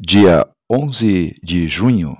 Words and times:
dia 0.00 0.46
11 0.70 1.34
de 1.42 1.66
junho. 1.66 2.16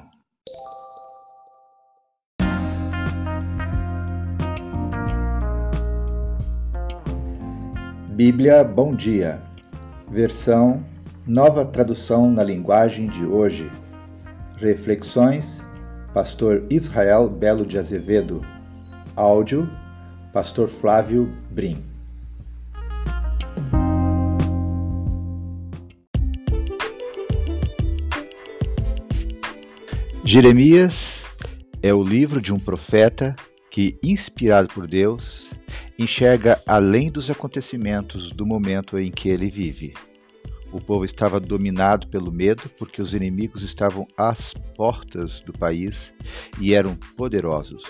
Bíblia 8.08 8.64
Bom 8.64 8.96
Dia, 8.96 9.40
versão 10.10 10.84
Nova 11.24 11.64
Tradução 11.64 12.28
na 12.32 12.42
Linguagem 12.42 13.06
de 13.06 13.24
Hoje. 13.24 13.70
Reflexões, 14.56 15.64
Pastor 16.12 16.66
Israel 16.68 17.28
Belo 17.28 17.64
de 17.64 17.78
Azevedo. 17.78 18.40
Áudio, 19.14 19.68
Pastor 20.32 20.66
Flávio 20.66 21.32
Brim. 21.52 21.97
Jeremias 30.30 31.24
é 31.82 31.94
o 31.94 32.02
livro 32.02 32.38
de 32.38 32.52
um 32.52 32.58
profeta 32.58 33.34
que, 33.70 33.98
inspirado 34.02 34.68
por 34.68 34.86
Deus, 34.86 35.48
enxerga 35.98 36.62
além 36.66 37.10
dos 37.10 37.30
acontecimentos 37.30 38.30
do 38.32 38.44
momento 38.44 38.98
em 38.98 39.10
que 39.10 39.30
ele 39.30 39.48
vive. 39.48 39.94
O 40.70 40.82
povo 40.82 41.06
estava 41.06 41.40
dominado 41.40 42.08
pelo 42.08 42.30
medo 42.30 42.64
porque 42.78 43.00
os 43.00 43.14
inimigos 43.14 43.62
estavam 43.62 44.06
às 44.18 44.52
portas 44.76 45.40
do 45.46 45.52
país 45.54 45.96
e 46.60 46.74
eram 46.74 46.94
poderosos. 47.16 47.82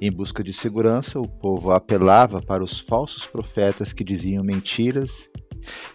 Em 0.00 0.10
busca 0.10 0.42
de 0.42 0.52
segurança, 0.52 1.20
o 1.20 1.28
povo 1.28 1.70
apelava 1.70 2.42
para 2.42 2.64
os 2.64 2.80
falsos 2.80 3.26
profetas 3.26 3.92
que 3.92 4.02
diziam 4.02 4.42
mentiras 4.42 5.08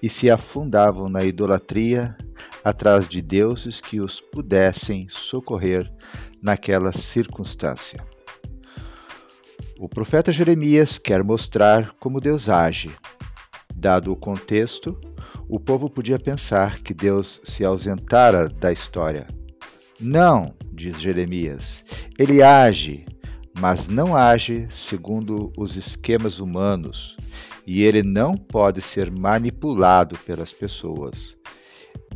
e 0.02 0.08
se 0.08 0.32
afundavam 0.32 1.10
na 1.10 1.26
idolatria 1.26 2.16
atrás 2.66 3.08
de 3.08 3.22
deuses 3.22 3.80
que 3.80 4.02
os 4.02 4.20
pudessem 4.20 5.08
socorrer 5.08 5.88
naquela 6.42 6.92
circunstância. 6.92 8.04
O 9.80 9.88
profeta 9.88 10.34
Jeremias 10.34 10.98
quer 10.98 11.24
mostrar 11.24 11.94
como 12.00 12.20
Deus 12.20 12.50
age. 12.50 12.90
Dado 13.76 14.12
o 14.12 14.16
contexto, 14.16 15.00
o 15.48 15.60
povo 15.60 15.88
podia 15.88 16.18
pensar 16.18 16.80
que 16.80 16.92
Deus 16.92 17.40
se 17.44 17.64
ausentara 17.64 18.50
da 18.50 18.72
história. 18.72 19.28
Não, 20.02 20.52
diz 20.74 21.00
Jeremias, 21.00 21.64
ele 22.18 22.42
age, 22.42 23.06
mas 23.60 23.86
não 23.86 24.18
age 24.18 24.68
segundo 24.90 25.54
os 25.56 25.76
esquemas 25.76 26.40
humanos, 26.40 27.16
e 27.66 27.84
ele 27.84 28.02
não 28.02 28.36
pode 28.36 28.82
ser 28.82 29.12
manipulado 29.12 30.18
pelas 30.18 30.52
pessoas. 30.52 31.35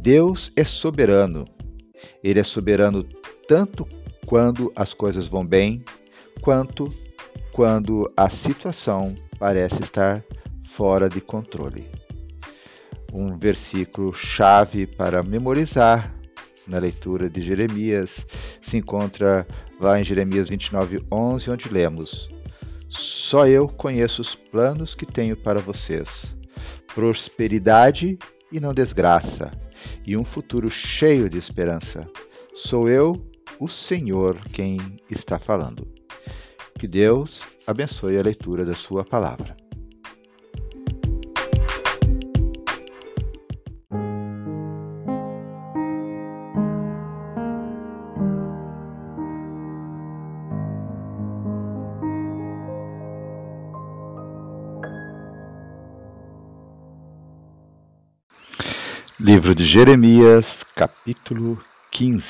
Deus 0.02 0.50
é 0.55 0.64
soberano. 0.64 1.44
Ele 2.23 2.39
é 2.39 2.44
soberano 2.44 3.03
tanto 3.50 3.86
quando 4.25 4.72
as 4.73 4.94
coisas 4.94 5.28
vão 5.28 5.45
bem, 5.45 5.83
quanto 6.42 6.94
quando 7.52 8.09
a 8.16 8.30
situação 8.30 9.14
parece 9.38 9.81
estar 9.81 10.23
fora 10.77 11.09
de 11.09 11.20
controle. 11.20 11.86
Um 13.11 13.38
versículo 13.38 14.14
chave 14.14 14.88
para 14.88 15.22
memorizar 15.22 16.16
na 16.66 16.77
leitura 16.77 17.30
de 17.30 17.42
Jeremias 17.42 18.09
se 18.61 18.77
encontra 18.77 19.45
lá 19.81 20.00
em 20.00 20.05
Jeremias 20.05 20.50
29:11, 20.50 21.50
onde 21.52 21.67
lemos: 21.67 22.30
Só 22.88 23.45
eu 23.45 23.67
conheço 23.67 24.22
os 24.22 24.33
planos 24.33 24.95
que 24.95 25.05
tenho 25.05 25.36
para 25.36 25.59
vocês, 25.59 26.08
prosperidade 26.95 28.17
e 28.50 28.61
não 28.61 28.73
desgraça, 28.73 29.52
e 30.05 30.15
um 30.17 30.23
futuro 30.23 30.69
cheio 30.69 31.29
de 31.29 31.37
esperança. 31.37 32.07
Sou 32.55 32.89
eu, 32.89 33.13
o 33.59 33.67
Senhor, 33.67 34.39
quem 34.53 34.77
está 35.09 35.37
falando. 35.37 35.87
Que 36.77 36.87
Deus 36.87 37.41
abençoe 37.67 38.17
a 38.17 38.21
leitura 38.21 38.65
da 38.65 38.73
Sua 38.73 39.03
palavra. 39.03 39.55
Livro 59.31 59.53
de 59.53 59.63
Jeremias, 59.63 60.63
capítulo 60.75 61.63
15 61.91 62.25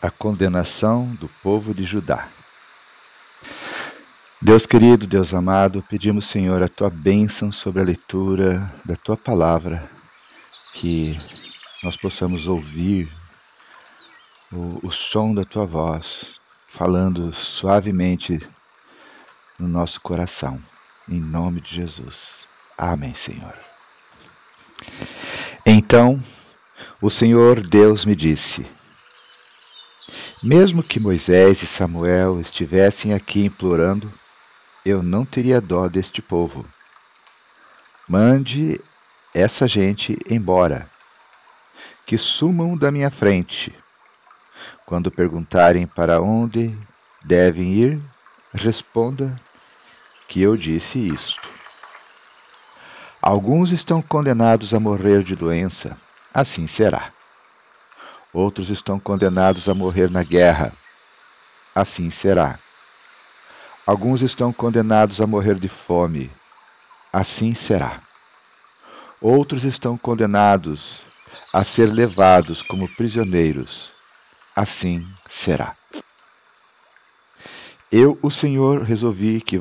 A 0.00 0.10
condenação 0.10 1.14
do 1.16 1.28
povo 1.42 1.74
de 1.74 1.84
Judá. 1.84 2.26
Deus 4.40 4.64
querido, 4.64 5.06
Deus 5.06 5.34
amado, 5.34 5.84
pedimos, 5.90 6.30
Senhor, 6.30 6.62
a 6.62 6.70
tua 6.70 6.88
bênção 6.88 7.52
sobre 7.52 7.82
a 7.82 7.84
leitura 7.84 8.72
da 8.82 8.96
tua 8.96 9.14
palavra, 9.14 9.86
que 10.72 11.20
nós 11.82 11.94
possamos 11.94 12.48
ouvir 12.48 13.12
o, 14.50 14.86
o 14.86 14.90
som 14.90 15.34
da 15.34 15.44
tua 15.44 15.66
voz 15.66 16.06
falando 16.78 17.34
suavemente 17.34 18.40
no 19.58 19.68
nosso 19.68 20.00
coração. 20.00 20.58
Em 21.06 21.20
nome 21.20 21.60
de 21.60 21.76
Jesus. 21.76 22.16
Amém, 22.78 23.14
Senhor. 23.14 23.67
Então 25.64 26.22
o 27.00 27.08
Senhor 27.10 27.60
Deus 27.66 28.04
me 28.04 28.16
disse: 28.16 28.66
Mesmo 30.42 30.82
que 30.82 30.98
Moisés 30.98 31.62
e 31.62 31.66
Samuel 31.66 32.40
estivessem 32.40 33.14
aqui 33.14 33.44
implorando, 33.44 34.10
eu 34.84 35.02
não 35.02 35.24
teria 35.24 35.60
dó 35.60 35.88
deste 35.88 36.20
povo. 36.20 36.64
Mande 38.08 38.80
essa 39.34 39.68
gente 39.68 40.18
embora, 40.28 40.90
que 42.06 42.16
sumam 42.16 42.76
da 42.76 42.90
minha 42.90 43.10
frente. 43.10 43.72
Quando 44.86 45.10
perguntarem 45.10 45.86
para 45.86 46.20
onde 46.20 46.76
devem 47.24 47.74
ir, 47.74 48.00
responda 48.54 49.38
que 50.26 50.40
eu 50.40 50.56
disse 50.56 50.98
isto. 50.98 51.47
Alguns 53.20 53.72
estão 53.72 54.00
condenados 54.00 54.72
a 54.72 54.78
morrer 54.78 55.24
de 55.24 55.34
doença, 55.34 55.96
assim 56.32 56.68
será. 56.68 57.12
Outros 58.32 58.70
estão 58.70 59.00
condenados 59.00 59.68
a 59.68 59.74
morrer 59.74 60.08
na 60.08 60.22
guerra, 60.22 60.72
assim 61.74 62.12
será. 62.12 62.58
Alguns 63.84 64.22
estão 64.22 64.52
condenados 64.52 65.20
a 65.20 65.26
morrer 65.26 65.56
de 65.56 65.68
fome, 65.68 66.30
assim 67.12 67.56
será. 67.56 68.00
Outros 69.20 69.64
estão 69.64 69.98
condenados 69.98 71.00
a 71.52 71.64
ser 71.64 71.86
levados 71.86 72.62
como 72.62 72.88
prisioneiros, 72.94 73.90
assim 74.54 75.04
será. 75.28 75.74
Eu, 77.90 78.16
o 78.22 78.30
Senhor, 78.30 78.82
resolvi 78.82 79.40
que 79.40 79.60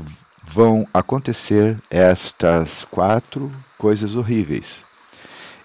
vão 0.57 0.87
acontecer 0.91 1.77
estas 1.87 2.83
quatro 2.85 3.51
coisas 3.77 4.15
horríveis. 4.15 4.65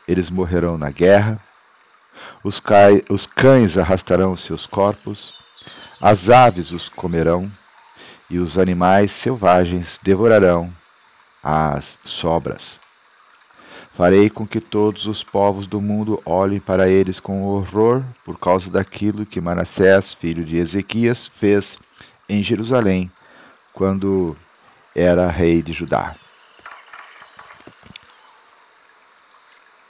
Eles 0.06 0.28
morrerão 0.28 0.76
na 0.76 0.90
guerra, 0.90 1.40
os, 2.44 2.60
cai, 2.60 3.02
os 3.08 3.24
cães 3.24 3.78
arrastarão 3.78 4.36
seus 4.36 4.66
corpos, 4.66 5.32
as 5.98 6.28
aves 6.28 6.70
os 6.72 6.90
comerão, 6.90 7.50
e 8.28 8.38
os 8.38 8.58
animais 8.58 9.10
selvagens 9.12 9.98
devorarão 10.02 10.70
as 11.42 11.86
sobras. 12.04 12.60
Farei 13.94 14.28
com 14.28 14.46
que 14.46 14.60
todos 14.60 15.06
os 15.06 15.22
povos 15.22 15.66
do 15.66 15.80
mundo 15.80 16.20
olhem 16.26 16.60
para 16.60 16.86
eles 16.86 17.18
com 17.18 17.42
horror 17.44 18.02
por 18.26 18.38
causa 18.38 18.68
daquilo 18.68 19.24
que 19.24 19.40
Manassés, 19.40 20.12
filho 20.12 20.44
de 20.44 20.58
Ezequias, 20.58 21.30
fez 21.40 21.78
em 22.28 22.42
Jerusalém, 22.42 23.10
quando 23.72 24.36
era 24.94 25.30
rei 25.30 25.62
de 25.62 25.72
Judá. 25.72 26.14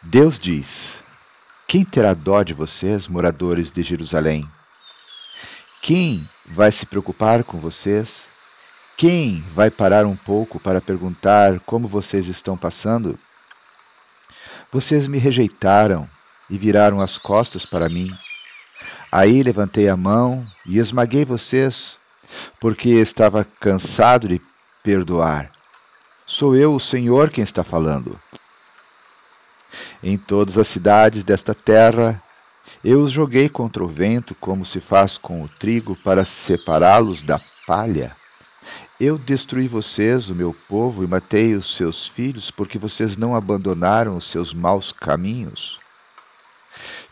Deus 0.02 0.38
diz: 0.38 0.92
Quem 1.66 1.84
terá 1.84 2.14
dó 2.14 2.42
de 2.42 2.52
vocês, 2.52 3.06
moradores 3.06 3.72
de 3.72 3.82
Jerusalém? 3.82 4.48
Quem 5.80 6.28
vai 6.46 6.70
se 6.70 6.86
preocupar 6.86 7.42
com 7.44 7.58
vocês? 7.58 8.08
Quem 8.96 9.40
vai 9.54 9.70
parar 9.70 10.06
um 10.06 10.16
pouco 10.16 10.60
para 10.60 10.80
perguntar 10.80 11.58
como 11.60 11.88
vocês 11.88 12.26
estão 12.28 12.56
passando? 12.56 13.18
Vocês 14.70 15.06
me 15.06 15.18
rejeitaram 15.18 16.08
e 16.48 16.56
viraram 16.56 17.00
as 17.00 17.18
costas 17.18 17.64
para 17.64 17.88
mim. 17.88 18.16
Aí 19.10 19.42
levantei 19.42 19.88
a 19.88 19.96
mão 19.96 20.46
e 20.66 20.78
esmaguei 20.78 21.24
vocês, 21.24 21.96
porque 22.60 22.90
estava 22.90 23.44
cansado 23.58 24.28
de 24.28 24.40
perdoar. 24.82 25.50
Sou 26.26 26.56
eu, 26.56 26.74
o 26.74 26.80
Senhor, 26.80 27.30
quem 27.30 27.44
está 27.44 27.62
falando. 27.62 28.18
Em 30.02 30.16
todas 30.16 30.58
as 30.58 30.68
cidades 30.68 31.22
desta 31.22 31.54
terra 31.54 32.20
eu 32.84 33.00
os 33.02 33.12
joguei 33.12 33.48
contra 33.48 33.84
o 33.84 33.86
vento, 33.86 34.34
como 34.34 34.66
se 34.66 34.80
faz 34.80 35.16
com 35.16 35.40
o 35.44 35.48
trigo, 35.48 35.94
para 35.94 36.24
separá-los 36.24 37.22
da 37.22 37.40
palha. 37.64 38.10
Eu 38.98 39.16
destruí 39.16 39.68
vocês, 39.68 40.28
o 40.28 40.34
meu 40.34 40.52
povo, 40.68 41.04
e 41.04 41.06
matei 41.06 41.54
os 41.54 41.76
seus 41.76 42.08
filhos, 42.08 42.50
porque 42.50 42.78
vocês 42.78 43.16
não 43.16 43.36
abandonaram 43.36 44.16
os 44.16 44.28
seus 44.32 44.52
maus 44.52 44.90
caminhos. 44.90 45.78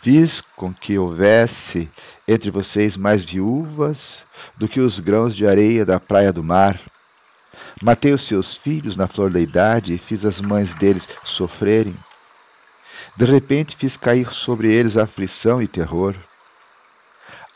Fiz 0.02 0.40
com 0.56 0.74
que 0.74 0.98
houvesse 0.98 1.88
entre 2.26 2.50
vocês 2.50 2.96
mais 2.96 3.22
viúvas 3.24 4.18
do 4.56 4.66
que 4.66 4.80
os 4.80 4.98
grãos 4.98 5.36
de 5.36 5.46
areia 5.46 5.84
da 5.84 6.00
praia 6.00 6.32
do 6.32 6.42
mar. 6.42 6.80
Matei 7.82 8.12
os 8.12 8.26
seus 8.26 8.56
filhos 8.56 8.94
na 8.94 9.08
flor 9.08 9.30
da 9.30 9.40
idade 9.40 9.94
e 9.94 9.98
fiz 9.98 10.22
as 10.24 10.38
mães 10.38 10.72
deles 10.74 11.02
sofrerem. 11.24 11.96
De 13.16 13.24
repente 13.24 13.74
fiz 13.74 13.96
cair 13.96 14.30
sobre 14.32 14.70
eles 14.72 14.98
aflição 14.98 15.62
e 15.62 15.66
terror. 15.66 16.14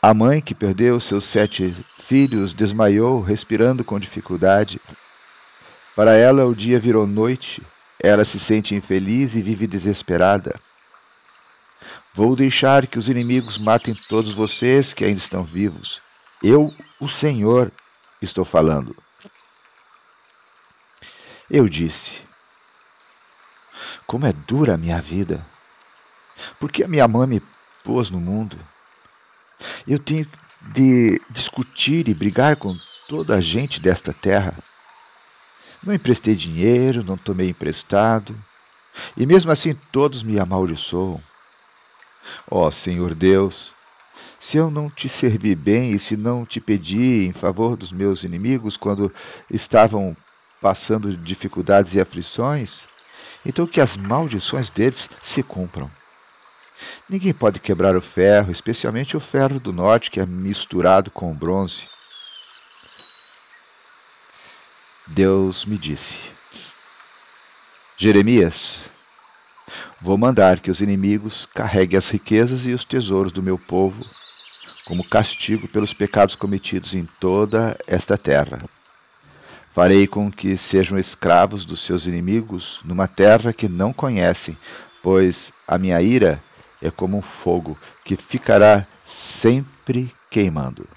A 0.01 0.13
mãe 0.13 0.41
que 0.41 0.55
perdeu 0.55 0.99
seus 0.99 1.25
sete 1.25 1.71
filhos 2.07 2.53
desmaiou, 2.53 3.21
respirando 3.21 3.83
com 3.83 3.99
dificuldade. 3.99 4.81
Para 5.95 6.15
ela 6.15 6.45
o 6.45 6.55
dia 6.55 6.79
virou 6.79 7.05
noite, 7.05 7.61
ela 7.99 8.25
se 8.25 8.39
sente 8.39 8.73
infeliz 8.73 9.35
e 9.35 9.41
vive 9.41 9.67
desesperada. 9.67 10.59
Vou 12.15 12.35
deixar 12.35 12.87
que 12.87 12.97
os 12.97 13.07
inimigos 13.07 13.57
matem 13.59 13.93
todos 14.07 14.33
vocês 14.33 14.91
que 14.91 15.05
ainda 15.05 15.19
estão 15.19 15.43
vivos. 15.43 15.99
Eu, 16.41 16.73
o 16.99 17.07
Senhor, 17.07 17.71
estou 18.21 18.45
falando. 18.45 18.95
Eu 21.49 21.69
disse: 21.69 22.19
Como 24.07 24.25
é 24.25 24.33
dura 24.33 24.73
a 24.73 24.77
minha 24.77 24.99
vida. 24.99 25.45
Porque 26.59 26.83
a 26.83 26.87
minha 26.87 27.07
mãe 27.07 27.27
me 27.27 27.43
pôs 27.83 28.09
no 28.09 28.19
mundo. 28.19 28.57
Eu 29.87 29.99
tenho 29.99 30.27
de 30.73 31.21
discutir 31.29 32.09
e 32.09 32.13
brigar 32.13 32.55
com 32.55 32.75
toda 33.07 33.35
a 33.35 33.41
gente 33.41 33.79
desta 33.79 34.11
terra. 34.11 34.53
Não 35.83 35.93
emprestei 35.93 36.35
dinheiro, 36.35 37.03
não 37.03 37.15
tomei 37.15 37.49
emprestado, 37.49 38.35
e 39.15 39.25
mesmo 39.25 39.51
assim 39.51 39.75
todos 39.91 40.23
me 40.23 40.39
amaldiçoam. 40.39 41.21
Ó 42.49 42.67
oh, 42.67 42.71
Senhor 42.71 43.13
Deus, 43.13 43.71
se 44.41 44.57
eu 44.57 44.71
não 44.71 44.89
te 44.89 45.07
servi 45.07 45.53
bem 45.53 45.91
e 45.91 45.99
se 45.99 46.17
não 46.17 46.45
te 46.45 46.59
pedi 46.59 47.25
em 47.25 47.31
favor 47.31 47.77
dos 47.77 47.91
meus 47.91 48.23
inimigos 48.23 48.75
quando 48.75 49.13
estavam 49.49 50.17
passando 50.65 51.15
dificuldades 51.15 51.93
e 51.93 52.01
aflições, 52.01 52.79
então 53.45 53.67
que 53.67 53.79
as 53.79 53.95
maldições 53.95 54.67
deles 54.71 55.07
se 55.23 55.43
cumpram. 55.43 55.91
Ninguém 57.07 57.35
pode 57.35 57.59
quebrar 57.59 57.95
o 57.95 58.01
ferro, 58.01 58.51
especialmente 58.51 59.15
o 59.15 59.19
ferro 59.19 59.59
do 59.59 59.71
norte 59.71 60.09
que 60.09 60.19
é 60.19 60.25
misturado 60.25 61.11
com 61.11 61.31
o 61.31 61.35
bronze. 61.35 61.87
Deus 65.05 65.65
me 65.65 65.77
disse: 65.77 66.15
Jeremias, 67.95 68.73
vou 70.01 70.17
mandar 70.17 70.59
que 70.59 70.71
os 70.71 70.81
inimigos 70.81 71.45
carreguem 71.53 71.99
as 71.99 72.09
riquezas 72.09 72.65
e 72.65 72.73
os 72.73 72.83
tesouros 72.83 73.31
do 73.31 73.43
meu 73.43 73.59
povo 73.59 74.03
como 74.83 75.07
castigo 75.07 75.67
pelos 75.67 75.93
pecados 75.93 76.33
cometidos 76.33 76.95
em 76.95 77.05
toda 77.19 77.77
esta 77.85 78.17
terra. 78.17 78.67
Farei 79.75 80.07
com 80.07 80.31
que 80.31 80.55
sejam 80.57 80.97
escravos 80.97 81.65
dos 81.65 81.85
seus 81.85 82.05
inimigos 82.05 82.79
numa 82.85 83.09
terra 83.09 83.51
que 83.51 83.67
não 83.67 83.91
conhecem, 83.91 84.57
pois 85.03 85.51
a 85.67 85.77
minha 85.77 86.01
ira 86.01 86.41
é 86.81 86.89
como 86.89 87.17
um 87.17 87.21
fogo 87.21 87.77
que 88.05 88.15
ficará 88.15 88.87
sempre 89.41 90.09
queimando. 90.31 90.87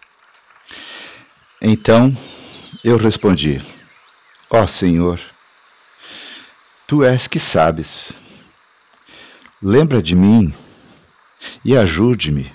Então 1.60 2.16
eu 2.84 2.96
respondi: 2.96 3.60
Ó 4.48 4.62
oh, 4.62 4.69
Senhor, 4.69 5.20
tu 6.86 7.02
és 7.02 7.26
que 7.26 7.40
sabes. 7.40 8.12
Lembra 9.60 10.00
de 10.00 10.14
mim 10.14 10.54
e 11.64 11.76
ajude-me. 11.76 12.48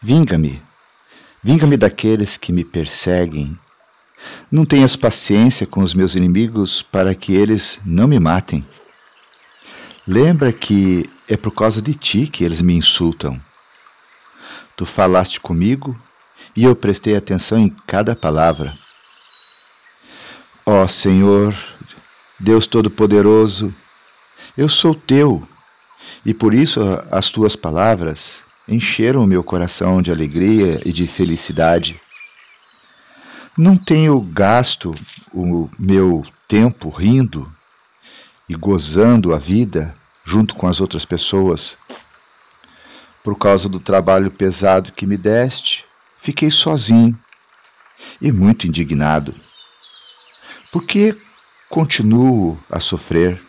Vinga-me, 0.00 0.62
vinga-me 1.44 1.76
daqueles 1.76 2.38
que 2.38 2.50
me 2.50 2.64
perseguem. 2.64 3.58
Não 4.50 4.64
tenhas 4.64 4.96
paciência 4.96 5.66
com 5.66 5.80
os 5.80 5.92
meus 5.92 6.14
inimigos 6.14 6.80
para 6.80 7.14
que 7.14 7.34
eles 7.34 7.78
não 7.84 8.08
me 8.08 8.18
matem. 8.18 8.64
Lembra 10.06 10.50
que 10.54 11.08
é 11.28 11.36
por 11.36 11.50
causa 11.50 11.82
de 11.82 11.92
ti 11.92 12.26
que 12.26 12.44
eles 12.44 12.62
me 12.62 12.72
insultam. 12.72 13.38
Tu 14.74 14.86
falaste 14.86 15.38
comigo 15.38 15.94
e 16.56 16.64
eu 16.64 16.74
prestei 16.74 17.14
atenção 17.14 17.58
em 17.58 17.68
cada 17.86 18.16
palavra. 18.16 18.74
Ó 20.64 20.88
Senhor, 20.88 21.54
Deus 22.40 22.66
Todo-Poderoso, 22.66 23.74
eu 24.56 24.68
sou 24.70 24.94
teu 24.94 25.46
e 26.24 26.32
por 26.32 26.54
isso 26.54 26.80
as 27.10 27.28
tuas 27.28 27.54
palavras 27.54 28.18
encheram 28.66 29.22
o 29.22 29.26
meu 29.26 29.44
coração 29.44 30.00
de 30.00 30.10
alegria 30.10 30.80
e 30.86 30.92
de 30.92 31.04
felicidade. 31.04 32.00
Não 33.58 33.76
tenho 33.76 34.20
gasto 34.20 34.94
o 35.34 35.68
meu 35.76 36.24
tempo 36.46 36.90
rindo 36.90 37.52
e 38.48 38.54
gozando 38.54 39.34
a 39.34 39.38
vida 39.38 39.92
junto 40.24 40.54
com 40.54 40.68
as 40.68 40.80
outras 40.80 41.04
pessoas. 41.04 41.76
Por 43.24 43.36
causa 43.36 43.68
do 43.68 43.80
trabalho 43.80 44.30
pesado 44.30 44.92
que 44.92 45.04
me 45.04 45.16
deste, 45.16 45.84
fiquei 46.22 46.52
sozinho 46.52 47.18
e 48.22 48.30
muito 48.30 48.64
indignado. 48.64 49.34
Por 50.70 50.84
que 50.84 51.20
continuo 51.68 52.56
a 52.70 52.78
sofrer? 52.78 53.42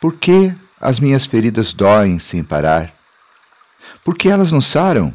Por 0.00 0.14
que 0.14 0.54
as 0.80 1.00
minhas 1.00 1.26
feridas 1.26 1.72
doem 1.72 2.20
sem 2.20 2.44
parar? 2.44 2.94
Por 4.04 4.16
que 4.16 4.28
elas 4.28 4.52
não 4.52 4.60
saram? 4.60 5.12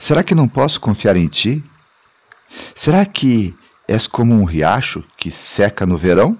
Será 0.00 0.24
que 0.24 0.34
não 0.34 0.48
posso 0.48 0.80
confiar 0.80 1.16
em 1.16 1.28
ti? 1.28 1.64
Será 2.76 3.04
que 3.04 3.54
és 3.86 4.06
como 4.06 4.34
um 4.34 4.44
riacho 4.44 5.04
que 5.16 5.30
seca 5.30 5.86
no 5.86 5.96
verão? 5.96 6.38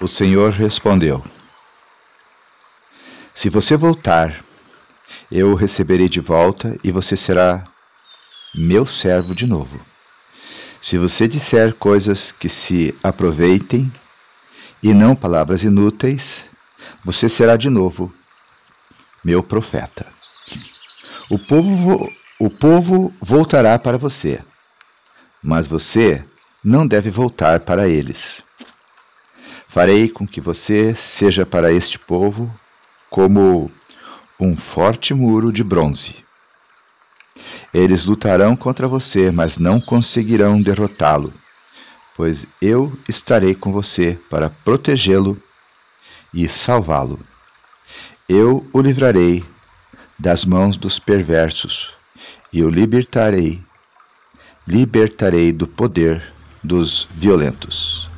O 0.00 0.08
Senhor 0.08 0.52
respondeu: 0.52 1.24
Se 3.34 3.48
você 3.48 3.76
voltar, 3.76 4.44
eu 5.30 5.52
o 5.52 5.54
receberei 5.54 6.08
de 6.08 6.20
volta 6.20 6.78
e 6.84 6.90
você 6.90 7.16
será 7.16 7.66
meu 8.54 8.86
servo 8.86 9.34
de 9.34 9.46
novo. 9.46 9.80
Se 10.82 10.98
você 10.98 11.28
disser 11.28 11.74
coisas 11.74 12.32
que 12.32 12.48
se 12.48 12.94
aproveitem 13.02 13.90
e 14.82 14.92
não 14.92 15.14
palavras 15.14 15.62
inúteis, 15.62 16.42
você 17.04 17.28
será 17.28 17.56
de 17.56 17.70
novo 17.70 18.12
meu 19.24 19.42
profeta. 19.42 20.06
O 21.30 21.38
povo, 21.38 22.12
o 22.44 22.50
povo 22.50 23.14
voltará 23.20 23.78
para 23.78 23.96
você, 23.96 24.40
mas 25.40 25.64
você 25.64 26.24
não 26.64 26.84
deve 26.84 27.08
voltar 27.08 27.60
para 27.60 27.86
eles. 27.86 28.42
Farei 29.68 30.08
com 30.08 30.26
que 30.26 30.40
você 30.40 30.96
seja 30.96 31.46
para 31.46 31.72
este 31.72 32.00
povo 32.00 32.52
como 33.08 33.70
um 34.40 34.56
forte 34.56 35.14
muro 35.14 35.52
de 35.52 35.62
bronze. 35.62 36.16
Eles 37.72 38.04
lutarão 38.04 38.56
contra 38.56 38.88
você, 38.88 39.30
mas 39.30 39.56
não 39.56 39.80
conseguirão 39.80 40.60
derrotá-lo, 40.60 41.32
pois 42.16 42.44
eu 42.60 42.92
estarei 43.08 43.54
com 43.54 43.70
você 43.70 44.18
para 44.28 44.50
protegê-lo 44.50 45.40
e 46.34 46.48
salvá-lo. 46.48 47.20
Eu 48.28 48.68
o 48.72 48.80
livrarei 48.80 49.44
das 50.18 50.44
mãos 50.44 50.76
dos 50.76 50.98
perversos 50.98 52.01
e 52.52 52.62
o 52.62 52.68
libertarei, 52.68 53.60
libertarei 54.66 55.52
do 55.52 55.66
poder 55.66 56.22
dos 56.62 57.08
violentos. 57.14 58.08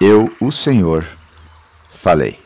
Eu, 0.00 0.32
o 0.40 0.52
Senhor, 0.52 1.06
falei. 2.02 2.38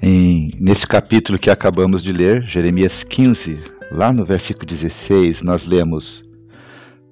Em, 0.00 0.52
nesse 0.58 0.86
capítulo 0.86 1.38
que 1.38 1.50
acabamos 1.50 2.02
de 2.02 2.12
ler, 2.12 2.42
Jeremias 2.44 3.04
15, 3.04 3.62
lá 3.92 4.10
no 4.10 4.24
versículo 4.24 4.66
16, 4.66 5.42
nós 5.42 5.66
lemos: 5.66 6.24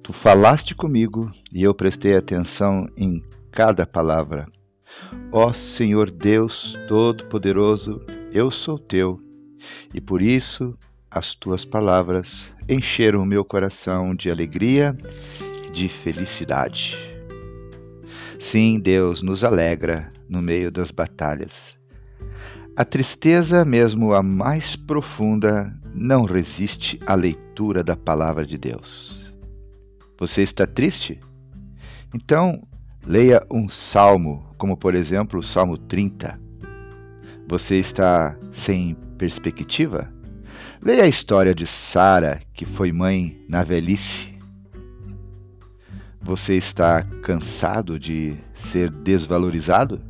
Tu 0.07 0.13
falaste 0.13 0.73
comigo 0.73 1.29
e 1.51 1.63
eu 1.63 1.75
prestei 1.75 2.15
atenção 2.15 2.87
em 2.95 3.21
cada 3.51 3.85
palavra. 3.85 4.47
Ó 5.33 5.51
Senhor 5.51 6.09
Deus 6.09 6.73
Todo-Poderoso, 6.87 8.01
eu 8.31 8.49
sou 8.49 8.79
teu 8.79 9.19
e 9.93 9.99
por 9.99 10.21
isso 10.21 10.73
as 11.11 11.35
tuas 11.35 11.65
palavras 11.65 12.29
encheram 12.69 13.21
o 13.21 13.25
meu 13.25 13.43
coração 13.43 14.15
de 14.15 14.31
alegria 14.31 14.97
e 15.67 15.71
de 15.71 15.89
felicidade. 15.89 16.95
Sim, 18.39 18.79
Deus 18.79 19.21
nos 19.21 19.43
alegra 19.43 20.13
no 20.29 20.41
meio 20.41 20.71
das 20.71 20.89
batalhas. 20.89 21.51
A 22.77 22.85
tristeza, 22.85 23.65
mesmo 23.65 24.13
a 24.13 24.23
mais 24.23 24.73
profunda, 24.73 25.69
não 25.93 26.23
resiste 26.23 26.97
à 27.05 27.13
leitura 27.13 27.83
da 27.83 27.97
palavra 27.97 28.45
de 28.45 28.57
Deus. 28.57 29.26
Você 30.19 30.41
está 30.41 30.65
triste? 30.65 31.19
Então, 32.13 32.63
leia 33.05 33.45
um 33.51 33.69
salmo, 33.69 34.55
como 34.57 34.75
por 34.75 34.95
exemplo 34.95 35.39
o 35.39 35.43
Salmo 35.43 35.77
30. 35.77 36.39
Você 37.47 37.75
está 37.75 38.35
sem 38.51 38.95
perspectiva? 39.17 40.11
Leia 40.81 41.03
a 41.03 41.07
história 41.07 41.53
de 41.53 41.67
Sara, 41.67 42.41
que 42.53 42.65
foi 42.65 42.91
mãe 42.91 43.39
na 43.47 43.63
velhice. 43.63 44.35
Você 46.21 46.55
está 46.55 47.03
cansado 47.21 47.99
de 47.99 48.35
ser 48.71 48.89
desvalorizado? 48.89 50.01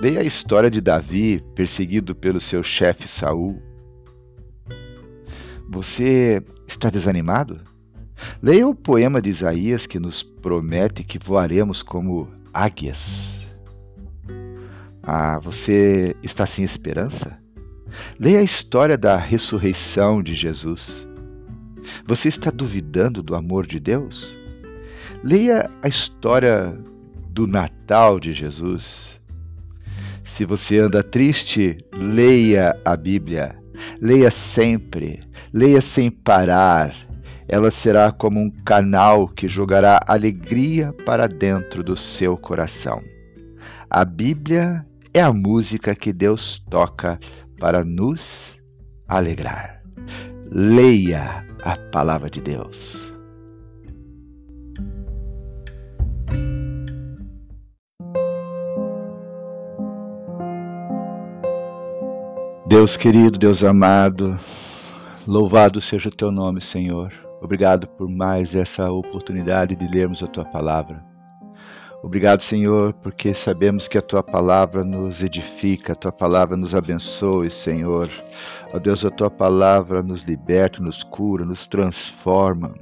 Leia 0.00 0.20
a 0.20 0.24
história 0.24 0.70
de 0.70 0.80
Davi, 0.80 1.44
perseguido 1.54 2.14
pelo 2.14 2.40
seu 2.40 2.62
chefe 2.62 3.08
Saul. 3.08 3.60
Você 5.68 6.42
está 6.68 6.88
desanimado? 6.88 7.71
Leia 8.42 8.66
o 8.66 8.74
poema 8.74 9.22
de 9.22 9.30
Isaías 9.30 9.86
que 9.86 10.00
nos 10.00 10.24
promete 10.24 11.04
que 11.04 11.16
voaremos 11.16 11.80
como 11.80 12.28
águias. 12.52 13.40
Ah, 15.00 15.38
você 15.38 16.16
está 16.24 16.44
sem 16.44 16.64
esperança? 16.64 17.38
Leia 18.18 18.40
a 18.40 18.42
história 18.42 18.98
da 18.98 19.16
ressurreição 19.16 20.20
de 20.20 20.34
Jesus. 20.34 21.06
Você 22.04 22.26
está 22.26 22.50
duvidando 22.50 23.22
do 23.22 23.36
amor 23.36 23.64
de 23.64 23.78
Deus? 23.78 24.36
Leia 25.22 25.70
a 25.80 25.86
história 25.86 26.76
do 27.28 27.46
Natal 27.46 28.18
de 28.18 28.32
Jesus. 28.32 29.08
Se 30.36 30.44
você 30.44 30.78
anda 30.78 31.00
triste, 31.04 31.78
leia 31.94 32.76
a 32.84 32.96
Bíblia. 32.96 33.54
Leia 34.00 34.32
sempre, 34.32 35.20
leia 35.52 35.80
sem 35.80 36.10
parar. 36.10 37.11
Ela 37.48 37.70
será 37.70 38.10
como 38.12 38.40
um 38.40 38.50
canal 38.50 39.28
que 39.28 39.48
jogará 39.48 40.00
alegria 40.06 40.92
para 41.04 41.26
dentro 41.26 41.82
do 41.82 41.96
seu 41.96 42.36
coração. 42.36 43.02
A 43.90 44.04
Bíblia 44.04 44.86
é 45.12 45.20
a 45.20 45.32
música 45.32 45.94
que 45.94 46.12
Deus 46.12 46.62
toca 46.70 47.18
para 47.58 47.84
nos 47.84 48.22
alegrar. 49.06 49.82
Leia 50.50 51.46
a 51.62 51.76
palavra 51.90 52.30
de 52.30 52.40
Deus. 52.40 53.12
Deus 62.66 62.96
querido, 62.96 63.38
Deus 63.38 63.62
amado, 63.62 64.40
louvado 65.26 65.78
seja 65.82 66.08
o 66.08 66.16
teu 66.16 66.32
nome, 66.32 66.62
Senhor. 66.62 67.21
Obrigado 67.42 67.88
por 67.88 68.08
mais 68.08 68.54
essa 68.54 68.88
oportunidade 68.90 69.74
de 69.74 69.88
lermos 69.88 70.22
a 70.22 70.28
tua 70.28 70.44
palavra. 70.44 71.04
Obrigado, 72.00 72.42
Senhor, 72.42 72.92
porque 72.94 73.34
sabemos 73.34 73.88
que 73.88 73.98
a 73.98 74.02
tua 74.02 74.22
palavra 74.22 74.84
nos 74.84 75.20
edifica, 75.20 75.92
a 75.92 75.96
tua 75.96 76.12
palavra 76.12 76.56
nos 76.56 76.72
abençoe, 76.72 77.50
Senhor. 77.50 78.08
Ó 78.72 78.78
Deus, 78.78 79.04
a 79.04 79.10
tua 79.10 79.28
palavra 79.28 80.02
nos 80.02 80.22
liberta, 80.22 80.80
nos 80.80 81.02
cura, 81.02 81.44
nos 81.44 81.66
transforma. 81.66 82.74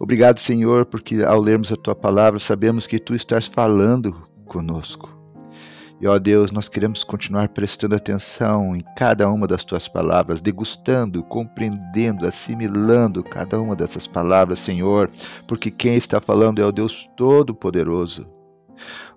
Obrigado, 0.00 0.40
Senhor, 0.40 0.86
porque 0.86 1.22
ao 1.22 1.40
lermos 1.40 1.70
a 1.70 1.76
tua 1.76 1.94
palavra 1.94 2.40
sabemos 2.40 2.86
que 2.86 2.98
tu 2.98 3.14
estás 3.14 3.46
falando 3.46 4.12
conosco. 4.46 5.08
E 5.98 6.06
ó 6.06 6.18
Deus, 6.18 6.50
nós 6.50 6.68
queremos 6.68 7.02
continuar 7.02 7.48
prestando 7.48 7.94
atenção 7.94 8.76
em 8.76 8.84
cada 8.96 9.30
uma 9.30 9.46
das 9.46 9.64
tuas 9.64 9.88
palavras, 9.88 10.42
degustando, 10.42 11.22
compreendendo, 11.22 12.26
assimilando 12.26 13.24
cada 13.24 13.58
uma 13.58 13.74
dessas 13.74 14.06
palavras, 14.06 14.58
Senhor, 14.58 15.10
porque 15.48 15.70
quem 15.70 15.96
está 15.96 16.20
falando 16.20 16.60
é 16.60 16.66
o 16.66 16.72
Deus 16.72 17.08
Todo-Poderoso. 17.16 18.26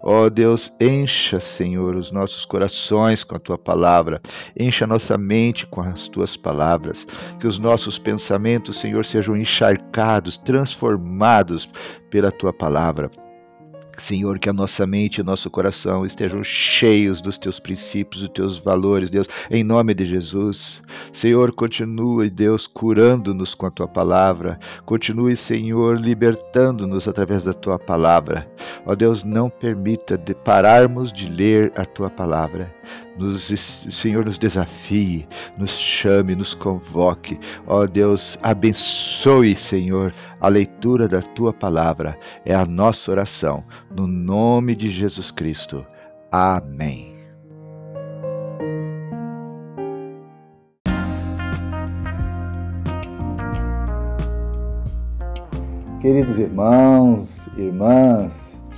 Ó 0.01 0.23
oh 0.23 0.29
Deus, 0.29 0.71
encha, 0.79 1.41
Senhor, 1.41 1.97
os 1.97 2.13
nossos 2.13 2.45
corações 2.45 3.25
com 3.25 3.35
a 3.35 3.39
tua 3.39 3.57
palavra, 3.57 4.21
encha 4.57 4.85
a 4.85 4.87
nossa 4.87 5.17
mente 5.17 5.67
com 5.67 5.81
as 5.81 6.07
tuas 6.07 6.37
palavras, 6.37 7.05
que 7.41 7.45
os 7.47 7.59
nossos 7.59 7.99
pensamentos, 7.99 8.79
Senhor, 8.79 9.05
sejam 9.05 9.35
encharcados, 9.35 10.37
transformados 10.37 11.69
pela 12.09 12.31
tua 12.31 12.53
palavra. 12.53 13.11
Senhor, 13.99 14.39
que 14.39 14.49
a 14.49 14.53
nossa 14.53 14.87
mente 14.87 15.19
e 15.19 15.23
nosso 15.23 15.49
coração 15.49 16.05
estejam 16.05 16.43
cheios 16.43 17.21
dos 17.21 17.37
teus 17.37 17.59
princípios, 17.59 18.23
dos 18.23 18.31
teus 18.31 18.57
valores, 18.57 19.09
Deus, 19.09 19.27
em 19.49 19.63
nome 19.63 19.93
de 19.93 20.05
Jesus. 20.05 20.81
Senhor, 21.13 21.51
continue, 21.53 22.29
Deus, 22.29 22.65
curando-nos 22.65 23.53
com 23.53 23.65
a 23.65 23.71
tua 23.71 23.87
palavra. 23.87 24.59
Continue, 24.85 25.35
Senhor, 25.35 25.99
libertando-nos 25.99 27.07
através 27.07 27.43
da 27.43 27.53
tua 27.53 27.77
palavra. 27.77 28.49
Ó 28.85 28.95
Deus, 28.95 29.23
não 29.23 29.49
permita 29.49 30.17
de 30.17 30.33
pararmos 30.33 31.11
de 31.11 31.29
ler 31.29 31.71
a 31.75 31.85
tua 31.85 32.09
palavra 32.09 32.78
nos, 33.17 33.47
Senhor, 33.89 34.25
nos 34.25 34.37
desafie, 34.37 35.27
nos 35.57 35.71
chame, 35.71 36.35
nos 36.35 36.53
convoque. 36.53 37.39
Ó 37.67 37.85
Deus, 37.85 38.37
abençoe, 38.41 39.55
Senhor, 39.55 40.13
a 40.39 40.47
leitura 40.47 41.07
da 41.07 41.21
tua 41.21 41.53
palavra. 41.53 42.17
É 42.45 42.53
a 42.53 42.65
nossa 42.65 43.11
oração, 43.11 43.63
no 43.95 44.07
nome 44.07 44.75
de 44.75 44.89
Jesus 44.89 45.31
Cristo. 45.31 45.85
Amém. 46.31 47.19
Queridos 55.99 56.39
irmãos, 56.39 57.45
irmãs, 57.57 58.58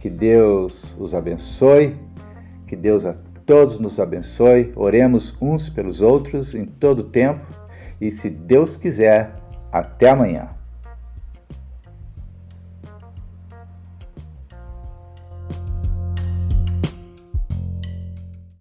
que 0.00 0.08
Deus 0.08 0.96
os 0.98 1.14
abençoe, 1.14 1.94
que 2.66 2.74
Deus 2.74 3.04
a 3.04 3.14
todos 3.44 3.78
nos 3.78 4.00
abençoe. 4.00 4.72
Oremos 4.74 5.36
uns 5.40 5.68
pelos 5.68 6.00
outros 6.00 6.54
em 6.54 6.64
todo 6.64 7.00
o 7.00 7.04
tempo 7.04 7.46
e, 8.00 8.10
se 8.10 8.30
Deus 8.30 8.76
quiser, 8.76 9.36
até 9.70 10.08
amanhã. 10.08 10.59